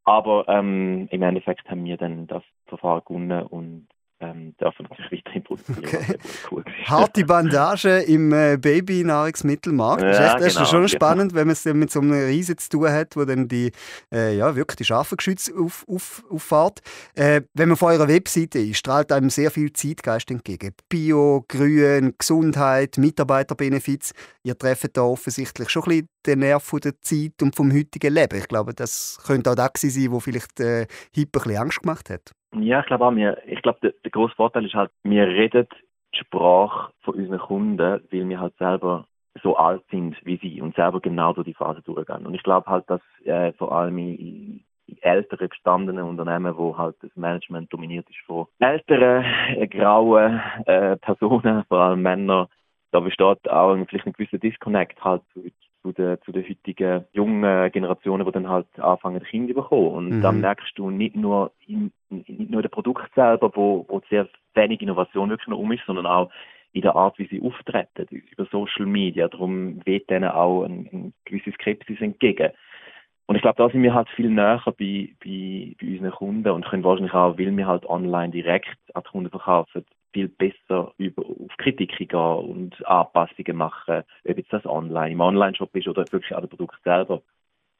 Aber 0.03 0.47
ähm, 0.47 1.07
im 1.09 1.23
Endeffekt 1.23 1.67
haben 1.67 1.83
wir 1.83 1.97
dann 1.97 2.27
das 2.27 2.43
Verfahren 2.67 3.01
gewonnen 3.07 3.41
und 3.47 3.87
ähm, 4.31 4.55
dürfen 4.59 4.87
natürlich 4.89 5.23
weiterhin 5.25 5.43
produzieren. 5.43 5.79
Okay. 5.79 6.17
Cool 6.51 6.63
Harte 6.85 7.25
Bandage 7.25 7.99
im 8.07 8.31
äh, 8.31 8.57
Babynahrungsmittelmarkt. 8.57 10.03
Ja, 10.03 10.09
das 10.09 10.17
ist, 10.17 10.25
echt, 10.25 10.35
das 10.35 10.53
genau, 10.53 10.63
ist 10.63 10.69
schon 10.69 10.79
genau. 10.79 10.87
spannend, 10.87 11.33
wenn 11.33 11.47
man 11.47 11.53
es 11.53 11.65
mit 11.65 11.91
so 11.91 11.99
einem 11.99 12.11
Riesen 12.11 12.57
zu 12.57 12.69
tun 12.69 12.89
hat, 12.89 13.15
wo 13.15 13.25
dann 13.25 13.47
die, 13.47 13.71
äh, 14.13 14.37
ja, 14.37 14.55
wirklich 14.55 14.77
die 14.77 14.85
Scharfengeschütze 14.85 15.53
auf, 15.57 15.85
auf, 15.87 16.23
auffährt. 16.29 16.79
Äh, 17.15 17.41
wenn 17.53 17.69
man 17.69 17.77
von 17.77 17.89
eurer 17.89 18.07
Webseite 18.07 18.59
ist, 18.59 18.77
strahlt 18.77 19.11
einem 19.11 19.29
sehr 19.29 19.51
viel 19.51 19.71
Zeitgeist 19.73 20.31
entgegen. 20.31 20.73
Bio, 20.89 21.45
Grün, 21.47 22.13
Gesundheit, 22.17 22.97
Mitarbeiterbenefits. 22.97 24.13
Ihr 24.43 24.57
trefft 24.57 24.97
da 24.97 25.01
offensichtlich 25.01 25.69
schon 25.69 25.83
ein 25.83 25.89
bisschen 25.89 26.09
den 26.27 26.39
Nerv 26.39 26.69
der 26.83 26.99
Zeit 27.01 27.41
und 27.41 27.55
vom 27.55 27.71
heutigen 27.71 28.13
Leben. 28.13 28.37
Ich 28.37 28.47
glaube, 28.47 28.73
das 28.73 29.23
könnte 29.25 29.51
auch 29.51 29.55
das 29.55 29.71
sein, 29.81 30.11
wo 30.11 30.19
vielleicht 30.19 30.59
äh, 30.59 30.85
Hype 31.15 31.27
ein 31.27 31.31
bisschen 31.31 31.57
Angst 31.57 31.81
gemacht 31.81 32.09
hat. 32.09 32.31
Ja, 32.55 32.81
ich 32.81 32.85
glaube 32.85 33.05
auch, 33.05 33.15
wir, 33.15 33.37
ich 33.45 33.61
glaube, 33.61 33.79
der, 33.81 33.93
der 34.03 34.11
grosse 34.11 34.35
Vorteil 34.35 34.65
ist 34.65 34.73
halt, 34.73 34.91
wir 35.03 35.27
reden 35.27 35.67
die 36.13 36.19
Sprache 36.19 36.91
von 37.01 37.15
unseren 37.15 37.39
Kunden, 37.39 37.77
weil 37.77 38.29
wir 38.29 38.39
halt 38.39 38.55
selber 38.57 39.05
so 39.43 39.55
alt 39.55 39.83
sind 39.91 40.15
wie 40.23 40.37
sie 40.37 40.61
und 40.61 40.75
selber 40.75 40.99
genau 40.99 41.33
durch 41.33 41.45
die 41.45 41.53
Phase 41.53 41.81
durchgehen. 41.81 42.25
Und 42.25 42.33
ich 42.33 42.43
glaube 42.43 42.69
halt, 42.69 42.89
dass 42.89 43.01
äh, 43.25 43.53
vor 43.53 43.71
allem 43.71 43.97
in, 43.97 44.63
in 44.87 44.97
älteren 45.01 45.49
gestandenen 45.49 46.05
Unternehmen, 46.05 46.57
wo 46.57 46.77
halt 46.77 46.95
das 47.01 47.15
Management 47.15 47.71
dominiert 47.71 48.09
ist 48.09 48.19
von 48.25 48.47
älteren, 48.59 49.23
äh, 49.55 49.67
grauen 49.67 50.41
äh, 50.65 50.97
Personen, 50.97 51.63
vor 51.67 51.79
allem 51.79 52.01
Männer, 52.01 52.49
da 52.91 52.99
besteht 52.99 53.49
auch 53.49 53.75
vielleicht 53.87 54.07
ein 54.07 54.13
gewisser 54.13 54.37
Disconnect 54.37 55.03
halt 55.03 55.21
zu, 55.33 55.43
zu 55.87 56.01
den, 56.01 56.21
zu 56.23 56.31
den 56.31 56.47
heutigen 56.47 57.05
jungen 57.13 57.71
Generationen, 57.71 58.25
die 58.25 58.31
dann 58.31 58.49
halt 58.49 58.67
anfangen, 58.79 59.23
Kinder 59.23 59.53
zu 59.53 59.61
bekommen. 59.61 59.87
Und 59.89 60.09
mhm. 60.09 60.21
dann 60.21 60.41
merkst 60.41 60.77
du 60.77 60.89
nicht 60.89 61.15
nur, 61.15 61.51
in, 61.65 61.91
nicht 62.09 62.49
nur 62.49 62.61
das 62.61 62.71
Produkt 62.71 63.13
selber, 63.15 63.51
wo, 63.55 63.85
wo 63.87 64.01
sehr 64.09 64.27
wenig 64.53 64.81
Innovation 64.81 65.29
wirklich 65.29 65.47
noch 65.47 65.59
um 65.59 65.71
ist, 65.71 65.85
sondern 65.85 66.05
auch 66.05 66.29
in 66.73 66.81
der 66.81 66.95
Art, 66.95 67.17
wie 67.17 67.27
sie 67.27 67.41
auftreten, 67.41 68.07
über 68.09 68.45
Social 68.51 68.85
Media. 68.85 69.27
Darum 69.27 69.79
weht 69.85 70.09
denen 70.09 70.29
auch 70.29 70.63
ein, 70.63 70.89
ein 70.91 71.13
gewisse 71.25 71.51
Skepsis 71.53 72.01
entgegen. 72.01 72.51
Und 73.25 73.35
ich 73.35 73.41
glaube, 73.41 73.57
da 73.57 73.69
sind 73.69 73.83
wir 73.83 73.93
halt 73.93 74.09
viel 74.09 74.29
näher 74.29 74.61
bei, 74.65 75.09
bei, 75.23 75.75
bei 75.79 75.87
unseren 75.87 76.11
Kunden 76.11 76.49
und 76.49 76.65
können 76.65 76.83
wahrscheinlich 76.83 77.13
auch, 77.13 77.37
weil 77.37 77.55
wir 77.55 77.67
halt 77.67 77.85
online 77.85 78.31
direkt 78.31 78.77
an 78.93 79.03
die 79.05 79.09
Kunden 79.09 79.29
verkaufen, 79.29 79.85
viel 80.17 80.29
besser 80.29 80.93
über, 80.97 81.23
auf 81.23 81.55
Kritiken 81.57 82.07
gehen 82.07 82.19
und 82.19 82.87
Anpassungen 82.87 83.55
machen, 83.55 84.03
ob 84.27 84.37
jetzt 84.37 84.51
das 84.51 84.65
online 84.65 85.11
im 85.11 85.21
Online-Shop 85.21 85.75
ist 85.75 85.87
oder 85.87 86.11
wirklich 86.11 86.35
an 86.35 86.41
dem 86.41 86.49
Produkt 86.49 86.81
selber. 86.83 87.21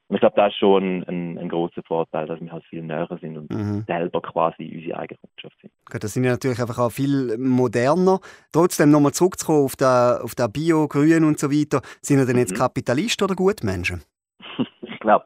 Und 0.10 0.16
ich 0.16 0.20
glaube, 0.22 0.36
das 0.36 0.54
ist 0.54 0.60
schon 0.60 1.04
ein, 1.08 1.38
ein, 1.38 1.50
großer 1.50 1.82
Vorteil, 1.84 2.28
dass 2.28 2.40
wir 2.40 2.52
halt 2.52 2.64
viel 2.66 2.84
näher 2.84 3.10
sind 3.20 3.38
und 3.38 3.52
mhm. 3.52 3.84
selber 3.88 4.22
quasi 4.22 4.72
unsere 4.74 5.00
eigene 5.00 5.20
Kundschaft 5.20 5.60
sind. 5.60 5.74
Gut, 5.92 6.04
das 6.04 6.14
sind 6.14 6.24
ja 6.24 6.32
natürlich 6.32 6.62
einfach 6.62 6.78
auch 6.78 6.92
viel 6.92 7.38
moderner. 7.40 8.20
Trotzdem 8.54 8.92
nochmal 8.92 9.14
zurückzukommen 9.14 9.66
auf 9.66 9.76
das 9.76 10.22
auf 10.22 10.36
der 10.36 10.48
Bio, 10.48 10.88
Grün 10.88 11.24
und 11.24 11.40
so 11.40 11.52
weiter. 11.52 11.82
Sind 12.02 12.20
ihr 12.20 12.26
denn 12.26 12.38
jetzt 12.38 12.54
mhm. 12.54 12.60
Kapitalisten 12.60 13.26
oder 13.26 13.36
Gutmenschen? 13.36 14.04
ich 14.82 15.00
glaube, 15.00 15.26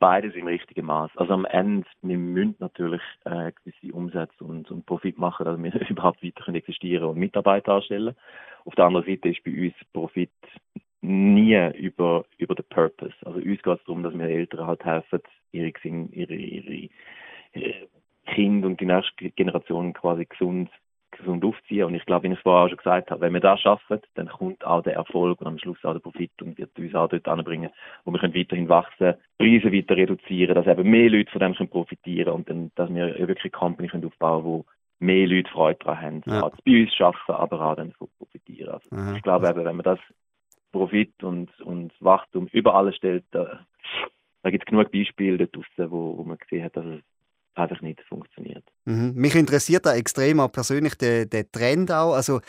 beides 0.00 0.34
im 0.34 0.46
richtigen 0.46 0.86
Maß. 0.86 1.10
Also 1.16 1.34
am 1.34 1.44
Ende, 1.44 1.86
wir 2.02 2.18
müssen 2.18 2.56
natürlich 2.58 3.02
äh, 3.24 3.52
gewisse 3.52 3.94
Umsätze 3.94 4.42
und, 4.42 4.70
und 4.70 4.86
Profit 4.86 5.18
machen, 5.18 5.44
dass 5.44 5.62
wir 5.62 5.72
überhaupt 5.90 6.24
weiter 6.24 6.52
existieren 6.52 7.04
und 7.04 7.18
Mitarbeiter 7.18 7.74
anstellen. 7.74 8.16
Auf 8.64 8.74
der 8.74 8.86
anderen 8.86 9.06
Seite 9.06 9.28
ist 9.28 9.44
bei 9.44 9.52
uns 9.52 9.74
Profit 9.92 10.30
nie 11.02 11.70
über, 11.76 12.24
über 12.38 12.54
den 12.54 12.64
Purpose. 12.68 13.14
Also 13.24 13.38
uns 13.38 13.62
geht 13.62 13.78
es 13.78 13.84
darum, 13.84 14.02
dass 14.02 14.14
wir 14.14 14.24
Eltern 14.24 14.66
halt 14.66 14.84
helfen, 14.84 15.20
ihre, 15.52 15.72
ihre, 16.12 16.34
ihre, 16.34 16.88
ihre 17.54 17.88
Kinder 18.26 18.66
und 18.68 18.80
die 18.80 18.86
nächste 18.86 19.30
Generation 19.30 19.92
quasi 19.92 20.24
gesund. 20.24 20.70
Und 21.90 21.96
ich 21.96 22.06
glaube, 22.06 22.22
wie 22.28 22.32
ich 22.32 22.38
es 22.38 22.42
vorher 22.42 22.66
auch 22.66 22.68
schon 22.68 22.78
gesagt 22.78 23.10
habe, 23.10 23.20
wenn 23.20 23.32
wir 23.32 23.40
das 23.40 23.60
schaffen, 23.60 24.00
dann 24.14 24.28
kommt 24.28 24.64
auch 24.64 24.80
der 24.82 24.94
Erfolg 24.94 25.40
und 25.40 25.48
am 25.48 25.58
Schluss 25.58 25.84
auch 25.84 25.92
der 25.92 25.98
Profit 25.98 26.30
und 26.40 26.56
wird 26.56 26.78
uns 26.78 26.94
auch 26.94 27.08
dort 27.08 27.26
anbringen, 27.26 27.70
wo 28.04 28.12
wir 28.12 28.20
können 28.20 28.34
weiterhin 28.34 28.68
wachsen, 28.68 29.14
Preise 29.38 29.72
weiter 29.72 29.96
reduzieren, 29.96 30.54
dass 30.54 30.68
eben 30.68 30.88
mehr 30.88 31.10
Leute 31.10 31.32
von 31.32 31.40
dem 31.40 31.54
können 31.54 31.68
profitieren 31.68 32.32
und 32.32 32.48
dann, 32.48 32.70
dass 32.76 32.94
wir 32.94 33.18
wirklich 33.18 33.52
eine 33.52 33.58
Company 33.58 33.88
können 33.88 34.04
aufbauen 34.04 34.42
können, 34.42 34.44
wo 34.44 34.64
mehr 35.00 35.26
Leute 35.26 35.50
Freude 35.50 35.80
daran 35.80 36.00
haben, 36.00 36.22
ja. 36.26 36.42
auch 36.44 36.54
bei 36.64 36.82
uns 36.82 36.92
arbeiten, 37.00 37.32
aber 37.32 37.60
auch 37.60 37.74
dann 37.74 37.90
davon 37.90 38.08
profitieren. 38.18 38.72
Also 38.72 38.88
Aha. 38.92 39.16
ich 39.16 39.22
glaube 39.22 39.48
eben, 39.48 39.64
wenn 39.64 39.76
man 39.76 39.84
das 39.84 39.98
Profit 40.70 41.24
und, 41.24 41.60
und 41.62 41.92
Wachstum 41.98 42.46
über 42.52 42.76
alles 42.76 42.94
stellt, 42.94 43.24
da, 43.32 43.66
da 44.44 44.50
gibt 44.50 44.62
es 44.64 44.70
genug 44.70 44.92
Beispiele 44.92 45.38
dort 45.38 45.56
draussen, 45.56 45.90
wo, 45.90 46.18
wo 46.18 46.22
man 46.22 46.38
gesehen 46.38 46.62
hat, 46.62 46.76
dass 46.76 46.86
es 46.86 47.00
einfach 47.54 47.80
nicht 47.80 48.00
funktioniert. 48.02 48.64
Mhm. 48.84 49.12
Mich 49.14 49.34
interessiert 49.34 49.86
da 49.86 49.94
extrem 49.94 50.40
auch 50.40 50.52
persönlich 50.52 50.94
der, 50.96 51.26
der 51.26 51.50
Trend 51.50 51.90
auch. 51.92 52.14
Also 52.14 52.40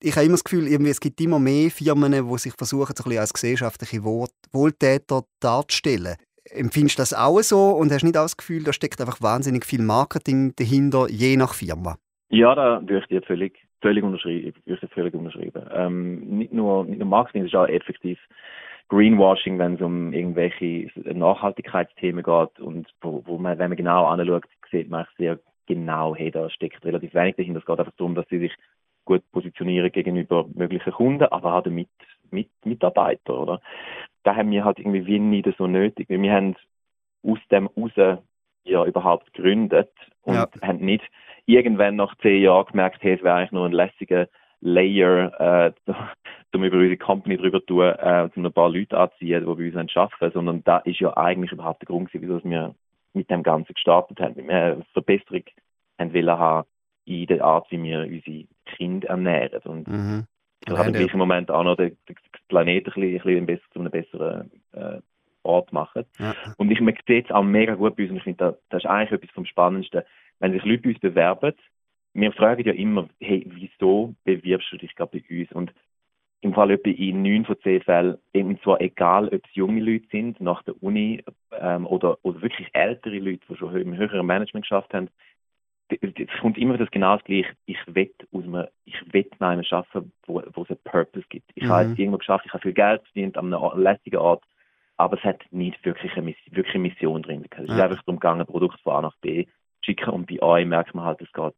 ich 0.00 0.14
habe 0.14 0.26
immer 0.26 0.34
das 0.34 0.44
Gefühl, 0.44 0.68
irgendwie, 0.68 0.90
es 0.90 1.00
gibt 1.00 1.20
immer 1.20 1.38
mehr 1.38 1.70
Firmen, 1.70 2.12
die 2.12 2.38
sich 2.38 2.52
versuchen, 2.54 2.94
so 2.94 3.02
ein 3.02 3.08
bisschen 3.08 3.20
als 3.20 3.32
gesellschaftliche 3.32 4.04
Wohltäter 4.04 5.22
darzustellen. 5.40 6.16
Empfindest 6.50 6.98
du 6.98 7.02
das 7.02 7.14
auch 7.14 7.40
so 7.40 7.70
und 7.70 7.90
hast 7.90 8.04
nicht 8.04 8.16
auch 8.16 8.22
das 8.22 8.36
Gefühl, 8.36 8.62
da 8.62 8.72
steckt 8.72 9.00
einfach 9.00 9.20
wahnsinnig 9.20 9.64
viel 9.64 9.82
Marketing 9.82 10.54
dahinter, 10.56 11.08
je 11.08 11.36
nach 11.36 11.54
Firma? 11.54 11.96
Ja, 12.28 12.54
da 12.54 12.80
würde 12.82 12.98
ich 12.98 13.06
dir 13.06 13.22
völlig, 13.22 13.58
völlig 13.80 14.04
unterschreiben. 14.04 14.52
Würde 14.64 14.88
völlig 14.88 15.14
unterschreiben. 15.14 15.66
Ähm, 15.72 16.38
nicht, 16.38 16.52
nur, 16.52 16.84
nicht 16.84 16.98
nur 16.98 17.08
Marketing, 17.08 17.42
es 17.42 17.48
ist 17.48 17.56
auch 17.56 17.66
effektiv 17.66 18.18
Greenwashing, 18.88 19.58
wenn 19.58 19.74
es 19.74 19.80
um 19.80 20.12
irgendwelche 20.12 20.90
Nachhaltigkeitsthemen 21.12 22.22
geht 22.22 22.60
und 22.60 22.88
wo, 23.00 23.22
wo 23.26 23.38
man, 23.38 23.58
wenn 23.58 23.70
man 23.70 23.76
genau 23.76 24.06
anschaut, 24.06 24.44
sieht 24.70 24.88
man 24.88 25.06
sehr 25.18 25.38
genau, 25.66 26.14
hey, 26.14 26.30
da 26.30 26.48
steckt 26.50 26.84
relativ 26.84 27.12
wenig 27.14 27.36
dahinter. 27.36 27.60
Es 27.60 27.66
geht 27.66 27.78
einfach 27.78 27.96
darum, 27.96 28.14
dass 28.14 28.28
sie 28.28 28.38
sich 28.38 28.52
gut 29.04 29.22
positionieren 29.32 29.90
gegenüber 29.90 30.46
möglichen 30.54 30.92
Kunden, 30.92 31.24
aber 31.24 31.54
auch 31.54 31.64
mit, 31.66 31.88
mit 32.30 32.48
Mitarbeitern, 32.64 33.36
oder? 33.36 33.60
Da 34.22 34.34
haben 34.36 34.50
wir 34.50 34.64
halt 34.64 34.78
irgendwie 34.78 35.06
wie 35.06 35.18
nie 35.18 35.44
so 35.56 35.66
nötig. 35.66 36.08
Wir 36.08 36.32
haben 36.32 36.56
aus 37.22 37.38
dem 37.50 37.68
raus 37.68 37.92
ja 38.64 38.84
überhaupt 38.84 39.32
gegründet 39.32 39.90
und 40.22 40.34
ja. 40.34 40.48
haben 40.62 40.78
nicht 40.78 41.04
irgendwann 41.46 41.96
nach 41.96 42.16
zehn 42.18 42.42
Jahren 42.42 42.66
gemerkt, 42.66 43.02
hey, 43.02 43.14
es 43.14 43.22
wäre 43.22 43.36
eigentlich 43.36 43.52
nur 43.52 43.66
ein 43.66 43.72
lässiger 43.72 44.28
Layer, 44.60 45.72
äh, 45.86 45.92
um 46.54 46.64
über 46.64 46.76
unsere 46.76 46.96
Company 46.96 47.36
drüber 47.36 47.60
zu 47.60 47.66
tun, 47.66 47.82
äh, 47.82 48.28
um 48.34 48.46
ein 48.46 48.52
paar 48.52 48.70
Leute 48.70 48.98
anzuziehen, 48.98 49.40
die 49.40 49.72
bei 49.72 49.80
uns 49.80 49.96
arbeiten, 49.96 50.32
sondern 50.32 50.64
da 50.64 50.78
ist 50.78 51.00
ja 51.00 51.16
eigentlich 51.16 51.52
überhaupt 51.52 51.82
der 51.82 51.86
Grund, 51.86 52.08
wieso 52.12 52.42
wir 52.44 52.74
mit 53.12 53.30
dem 53.30 53.42
Ganzen 53.42 53.74
gestartet 53.74 54.20
haben. 54.20 54.36
Wir 54.36 54.50
eine 54.50 54.86
Verbesserung 54.92 55.42
haben 55.98 56.14
wollen 56.14 56.38
haben 56.38 56.68
in 57.06 57.26
der 57.26 57.44
Art, 57.44 57.70
wie 57.70 57.82
wir 57.82 58.00
unsere 58.00 58.44
Kinder 58.66 59.08
ernähren. 59.08 59.62
Und 59.64 59.88
mhm. 59.88 60.24
das 60.64 60.78
hat 60.78 60.86
im 60.88 60.92
gleichen 60.92 61.18
Moment 61.18 61.50
auch 61.50 61.64
noch 61.64 61.76
den, 61.76 61.96
den 62.08 62.16
Planeten 62.48 62.92
ein 62.94 63.00
bisschen, 63.00 63.38
ein 63.38 63.46
bisschen 63.46 63.72
zu 63.72 63.80
einem 63.80 63.90
besseren 63.90 64.50
äh, 64.72 65.00
Ort 65.42 65.72
machen. 65.72 66.04
Ja. 66.18 66.34
Und 66.58 66.70
ich, 66.70 66.78
sieht 67.06 67.26
es 67.26 67.30
auch 67.30 67.42
mega 67.42 67.74
gut 67.74 67.96
bei 67.96 68.02
uns 68.02 68.10
und 68.10 68.16
ich 68.18 68.24
finde, 68.24 68.44
das, 68.44 68.54
das 68.68 68.84
ist 68.84 68.90
eigentlich 68.90 69.12
etwas 69.12 69.34
vom 69.34 69.46
Spannendsten. 69.46 70.02
Wenn 70.40 70.52
sich 70.52 70.64
Leute 70.64 70.82
bei 70.82 70.88
uns 70.90 70.98
bewerben, 70.98 71.54
wir 72.12 72.32
fragen 72.32 72.64
ja 72.64 72.72
immer, 72.72 73.08
hey, 73.20 73.46
wieso 73.48 74.14
bewirbst 74.24 74.72
du 74.72 74.78
dich 74.78 74.94
gerade 74.94 75.18
bei 75.18 75.40
uns? 75.40 75.52
Und 75.52 75.72
im 76.40 76.54
Fall 76.54 76.70
etwa 76.70 76.90
in 76.90 77.22
neun 77.22 77.44
von 77.44 77.56
zehn 77.62 77.82
Fällen, 77.82 78.18
eben 78.32 78.60
zwar 78.60 78.80
egal, 78.80 79.26
ob 79.28 79.44
es 79.44 79.54
junge 79.54 79.80
Leute 79.80 80.06
sind 80.10 80.40
nach 80.40 80.62
der 80.62 80.80
Uni 80.82 81.22
ähm, 81.52 81.86
oder, 81.86 82.18
oder 82.22 82.42
wirklich 82.42 82.68
ältere 82.72 83.18
Leute, 83.18 83.40
die 83.48 83.56
schon 83.56 83.76
im 83.76 83.96
höheren 83.96 84.26
Management 84.26 84.64
geschafft 84.64 84.92
haben, 84.94 85.08
es 85.88 86.40
kommt 86.40 86.58
immer 86.58 86.76
das 86.76 86.90
genau 86.90 87.14
das 87.14 87.24
Gleiche. 87.24 87.52
Ich 87.66 87.78
will 87.86 88.12
aus 88.32 88.42
einem, 88.42 88.66
ich 88.84 89.00
will 89.12 89.24
mit 89.30 89.40
einem 89.40 89.64
arbeiten, 89.70 90.12
wo, 90.26 90.42
wo 90.52 90.62
es 90.62 90.70
einen 90.70 90.80
Purpose 90.84 91.24
gibt. 91.28 91.48
Ich 91.54 91.64
mhm. 91.64 91.68
habe 91.68 91.92
es 91.92 91.98
irgendwo 91.98 92.18
geschafft, 92.18 92.44
ich 92.46 92.52
habe 92.52 92.62
viel 92.62 92.72
Geld 92.72 93.02
verdient 93.04 93.38
an 93.38 93.54
einer 93.54 93.76
lässigen 93.76 94.18
Art, 94.18 94.42
aber 94.96 95.16
es 95.16 95.24
hat 95.24 95.44
nicht 95.52 95.84
wirklich 95.84 96.12
eine, 96.16 96.34
wirklich 96.50 96.74
eine 96.74 96.82
Mission 96.82 97.22
drin. 97.22 97.44
Es 97.50 97.64
ist 97.64 97.70
einfach 97.70 98.02
darum 98.02 98.18
gegangen, 98.18 98.40
ein 98.40 98.46
Produkt 98.46 98.80
von 98.80 98.94
A 98.94 99.02
nach 99.02 99.16
B 99.20 99.44
zu 99.44 99.50
schicken 99.82 100.10
und 100.10 100.26
bei 100.26 100.42
euch 100.42 100.66
merkt 100.66 100.94
man 100.94 101.04
halt, 101.04 101.20
es 101.20 101.32
geht 101.32 101.54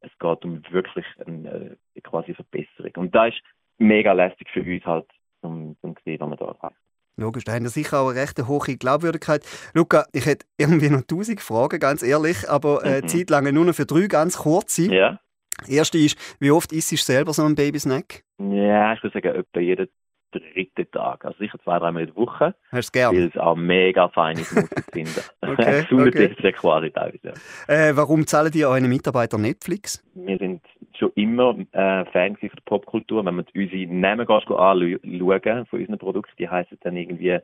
es 0.00 0.16
geht 0.18 0.44
um 0.44 0.62
wirklich 0.70 1.06
eine, 1.26 1.76
äh, 1.94 2.00
quasi 2.02 2.34
Verbesserung. 2.34 2.92
Und 2.96 3.14
da 3.14 3.26
ist 3.26 3.40
mega 3.78 4.12
lästig 4.12 4.48
für 4.52 4.62
uns 4.62 4.84
halt, 4.84 5.06
um, 5.40 5.76
um 5.80 5.96
zu 5.96 6.02
sehen, 6.04 6.20
was 6.20 6.28
man 6.28 6.38
da 6.38 6.56
hat. 6.60 6.74
Logisch, 7.16 7.44
da 7.44 7.52
haben 7.52 7.64
wir 7.64 7.70
sicher 7.70 7.98
auch 8.00 8.10
eine 8.10 8.20
recht 8.20 8.38
hohe 8.46 8.76
Glaubwürdigkeit. 8.76 9.44
Luca, 9.74 10.04
ich 10.12 10.24
hätte 10.24 10.46
irgendwie 10.56 10.88
noch 10.88 11.02
tausend 11.02 11.40
Fragen, 11.40 11.80
ganz 11.80 12.04
ehrlich, 12.04 12.48
aber 12.48 12.84
äh, 12.84 13.02
mhm. 13.02 13.08
Zeit 13.08 13.30
lange 13.30 13.52
nur 13.52 13.64
noch 13.64 13.74
für 13.74 13.86
drei 13.86 14.06
ganz 14.06 14.38
kurze. 14.38 14.94
Ja. 14.94 15.18
Erste 15.66 15.98
ist, 15.98 16.16
wie 16.38 16.52
oft 16.52 16.72
isst 16.72 16.92
du 16.92 16.96
selber 16.96 17.32
so 17.32 17.42
einen 17.42 17.56
Babysnack? 17.56 18.22
Ja, 18.38 18.92
ich 18.92 19.02
würde 19.02 19.20
sagen, 19.20 19.34
etwa 19.34 19.60
jeden 19.60 19.88
dritten 20.30 20.90
Tag. 20.92 21.24
Also 21.24 21.38
sicher 21.38 21.58
zwei, 21.64 21.78
dreimal 21.78 22.02
in 22.02 22.08
der 22.08 22.16
Woche. 22.16 22.54
Hast 22.70 22.94
du 22.94 22.98
gerne? 22.98 23.18
Weil 23.18 23.28
es 23.28 23.36
auch 23.36 23.56
mega 23.56 24.08
feine 24.10 24.44
Smoothies 24.44 24.84
sind. 25.14 25.32
okay, 25.40 25.84
okay. 25.92 26.36
ist 26.36 26.56
quasi 26.56 26.90
teilweise. 26.90 27.32
Äh, 27.66 27.96
warum 27.96 28.26
zahlen 28.26 28.52
die 28.52 28.64
eure 28.64 28.80
Mitarbeiter 28.82 29.38
Netflix? 29.38 30.04
Wir 30.14 30.38
sind 30.38 30.62
schon 30.98 31.12
immer 31.14 31.56
äh, 31.72 32.04
Fan 32.06 32.36
von 32.36 32.48
der 32.48 32.62
Popkultur. 32.64 33.24
Wenn 33.24 33.36
man 33.36 33.46
unsere 33.54 33.86
Namen 33.86 34.28
anschauen 34.28 35.66
von 35.66 35.80
unseren 35.80 35.98
Produkten, 35.98 36.32
die 36.38 36.48
heißen 36.48 36.78
dann 36.82 36.96
irgendwie 36.96 37.38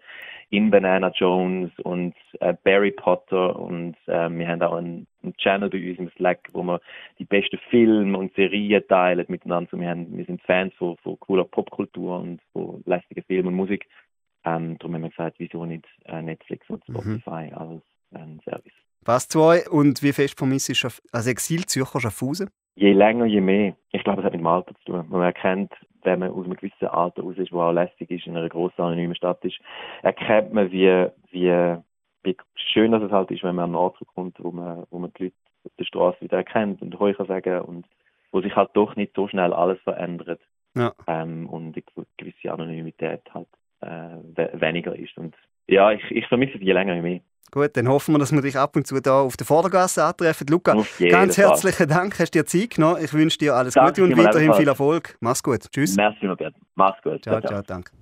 In 0.50 0.70
Banana 0.70 1.10
Jones 1.14 1.70
und 1.82 2.14
äh, 2.40 2.54
Barry 2.64 2.90
Potter 2.90 3.58
und 3.58 3.96
äh, 4.06 4.28
wir 4.30 4.48
haben 4.48 4.62
auch 4.62 4.74
einen, 4.74 5.06
einen, 5.22 5.36
Channel 5.36 5.70
bei 5.70 5.90
uns 5.90 5.98
im 5.98 6.10
Slack, 6.16 6.48
wo 6.52 6.62
wir 6.62 6.80
die 7.18 7.24
besten 7.24 7.58
Filme 7.70 8.18
und 8.18 8.34
Serien 8.34 8.86
teilen 8.88 9.24
miteinander. 9.28 9.78
Wir, 9.78 9.90
haben, 9.90 10.16
wir 10.16 10.24
sind 10.24 10.42
Fans 10.42 10.74
von, 10.74 10.96
von 10.98 11.18
cooler 11.20 11.44
Popkultur 11.44 12.20
und 12.20 12.40
von 12.52 12.82
lästigen 12.86 13.22
Filmen 13.24 13.48
und 13.48 13.54
Musik. 13.54 13.86
Ähm, 14.44 14.76
darum 14.78 14.94
haben 14.94 15.02
wir 15.02 15.10
gesagt, 15.10 15.36
wieso 15.38 15.64
nicht 15.64 15.86
äh, 16.04 16.20
Netflix 16.20 16.68
und 16.68 16.86
mhm. 16.88 16.92
Spotify 16.92 17.50
mhm. 17.50 17.54
als 17.54 17.82
ein 18.12 18.40
Service. 18.44 18.83
Was 19.06 19.28
euch 19.36 19.70
und 19.70 20.02
wie 20.02 20.12
fest 20.12 20.38
vermisst 20.38 20.70
ist 20.70 21.02
als 21.12 21.26
Exil 21.26 21.66
Zürcher 21.66 22.00
Schaffhausen? 22.00 22.48
Je 22.74 22.92
länger, 22.92 23.26
je 23.26 23.40
mehr. 23.40 23.76
Ich 23.92 24.02
glaube, 24.02 24.20
es 24.20 24.24
hat 24.24 24.32
mit 24.32 24.40
dem 24.40 24.46
Alter 24.46 24.74
zu 24.76 24.92
tun. 24.92 25.04
Man 25.10 25.22
erkennt, 25.22 25.72
wenn 26.02 26.20
man 26.20 26.30
aus 26.30 26.44
einem 26.46 26.56
gewissen 26.56 26.86
Alter 26.86 27.22
raus 27.22 27.36
ist, 27.36 27.52
wo 27.52 27.60
auch 27.60 27.72
lästig 27.72 28.10
ist, 28.10 28.26
in 28.26 28.36
einer 28.36 28.48
grossen, 28.48 28.80
anonymen 28.80 29.14
Stadt 29.14 29.44
ist, 29.44 29.58
erkennt 30.02 30.52
man, 30.54 30.72
wie, 30.72 31.08
wie, 31.30 31.76
wie 32.22 32.36
schön 32.54 32.92
das 32.92 33.10
halt 33.12 33.30
ist, 33.30 33.42
wenn 33.42 33.54
man 33.54 33.64
an 33.64 33.70
einen 33.70 33.76
Ort 33.76 33.98
kommt, 34.14 34.42
wo 34.42 34.50
man, 34.50 34.84
wo 34.90 34.98
man 34.98 35.12
die 35.18 35.24
Leute 35.24 35.36
auf 35.64 35.72
der 35.78 35.84
Straße 35.84 36.20
wieder 36.22 36.38
erkennt 36.38 36.80
und 36.82 36.98
Heu 36.98 37.12
kann 37.12 37.26
sagen 37.26 37.60
und 37.60 37.86
wo 38.32 38.40
sich 38.40 38.56
halt 38.56 38.70
doch 38.72 38.96
nicht 38.96 39.14
so 39.14 39.28
schnell 39.28 39.52
alles 39.52 39.80
verändert. 39.82 40.40
Ja. 40.74 40.92
Ähm, 41.06 41.46
und 41.48 41.76
eine 41.76 42.06
gewisse 42.16 42.52
Anonymität 42.52 43.22
halt 43.32 43.48
äh, 43.80 44.60
weniger 44.60 44.96
ist. 44.96 45.16
Und 45.16 45.34
ja, 45.68 45.92
ich, 45.92 46.02
ich 46.10 46.26
vermisse 46.26 46.54
es 46.54 46.62
je 46.62 46.72
länger, 46.72 46.94
je 46.94 47.02
mehr. 47.02 47.20
Gut, 47.54 47.76
dann 47.76 47.86
hoffen 47.86 48.12
wir, 48.16 48.18
dass 48.18 48.32
wir 48.32 48.42
dich 48.42 48.58
ab 48.58 48.74
und 48.74 48.84
zu 48.84 48.96
hier 49.00 49.12
auf 49.12 49.36
der 49.36 49.46
Vordergasse 49.46 50.02
antreffen. 50.02 50.48
Luca, 50.48 50.76
ganz 51.08 51.36
herzlichen 51.36 51.88
Dank, 51.88 52.18
hast 52.18 52.34
du 52.34 52.40
dir 52.40 52.46
Zeit 52.46 52.70
genommen. 52.70 52.98
Ich 53.00 53.12
wünsche 53.12 53.38
dir 53.38 53.54
alles 53.54 53.74
Danke 53.74 54.02
Gute 54.02 54.12
und 54.12 54.18
weiterhin 54.18 54.52
viel 54.54 54.66
Erfolg. 54.66 55.16
Mach's 55.20 55.40
gut. 55.40 55.60
Tschüss. 55.70 55.94
Merci, 55.94 56.26
Robert. 56.26 56.52
Mach's 56.74 57.00
gut. 57.04 57.22
Ciao, 57.22 57.40
ciao, 57.40 57.52
ciao 57.52 57.62
danke. 57.62 57.92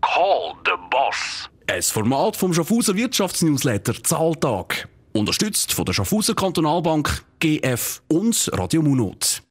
Call 0.00 0.54
the 0.64 0.70
Boss. 0.92 1.50
Ein 1.66 1.82
Format 1.82 2.36
vom 2.36 2.54
Schaffhauser 2.54 2.94
Wirtschaftsnewsletter 2.94 4.00
Zahltag. 4.00 4.88
Unterstützt 5.12 5.72
von 5.72 5.84
der 5.86 5.92
Schaffhauser 5.92 6.34
Kantonalbank, 6.34 7.24
GF 7.40 8.02
und 8.06 8.48
Radio 8.52 8.80
Munot. 8.80 9.42